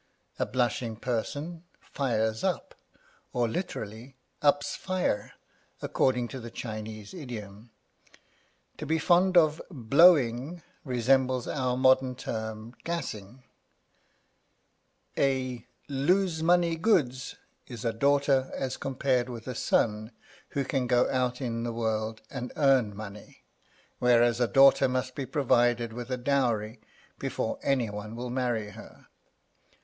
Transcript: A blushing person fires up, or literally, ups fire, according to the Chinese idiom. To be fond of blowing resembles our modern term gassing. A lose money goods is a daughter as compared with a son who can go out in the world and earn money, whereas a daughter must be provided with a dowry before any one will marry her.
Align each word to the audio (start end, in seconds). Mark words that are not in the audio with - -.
A 0.39 0.47
blushing 0.47 0.95
person 0.95 1.63
fires 1.79 2.43
up, 2.43 2.73
or 3.33 3.47
literally, 3.47 4.17
ups 4.41 4.75
fire, 4.75 5.33
according 5.79 6.27
to 6.29 6.39
the 6.39 6.49
Chinese 6.49 7.13
idiom. 7.13 7.69
To 8.79 8.87
be 8.87 8.97
fond 8.97 9.37
of 9.37 9.61
blowing 9.69 10.63
resembles 10.83 11.47
our 11.47 11.77
modern 11.77 12.15
term 12.15 12.73
gassing. 12.83 13.43
A 15.19 15.67
lose 15.87 16.41
money 16.41 16.77
goods 16.77 17.35
is 17.67 17.85
a 17.85 17.93
daughter 17.93 18.49
as 18.55 18.77
compared 18.77 19.29
with 19.29 19.47
a 19.47 19.53
son 19.53 20.13
who 20.57 20.65
can 20.65 20.87
go 20.87 21.07
out 21.11 21.41
in 21.41 21.61
the 21.61 21.71
world 21.71 22.23
and 22.31 22.51
earn 22.55 22.95
money, 22.97 23.43
whereas 23.99 24.39
a 24.39 24.47
daughter 24.47 24.89
must 24.89 25.13
be 25.13 25.27
provided 25.27 25.93
with 25.93 26.09
a 26.09 26.17
dowry 26.17 26.81
before 27.19 27.59
any 27.61 27.91
one 27.91 28.15
will 28.15 28.31
marry 28.31 28.71
her. 28.71 29.05